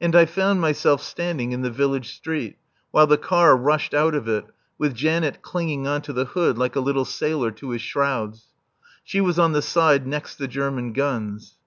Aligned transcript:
And 0.00 0.16
I 0.16 0.24
found 0.24 0.62
myself 0.62 1.02
standing 1.02 1.52
in 1.52 1.60
the 1.60 1.68
village 1.70 2.14
street, 2.16 2.56
while 2.90 3.06
the 3.06 3.18
car 3.18 3.54
rushed 3.54 3.92
out 3.92 4.14
of 4.14 4.26
it, 4.26 4.46
with 4.78 4.94
Janet 4.94 5.42
clinging 5.42 5.86
on 5.86 6.00
to 6.08 6.14
the 6.14 6.24
hood, 6.24 6.56
like 6.56 6.74
a 6.74 6.80
little 6.80 7.04
sailor 7.04 7.50
to 7.50 7.68
his 7.72 7.82
shrouds. 7.82 8.46
She 9.04 9.20
was 9.20 9.38
on 9.38 9.52
the 9.52 9.60
side 9.60 10.06
next 10.06 10.36
the 10.36 10.48
German 10.48 10.94
guns. 10.94 11.58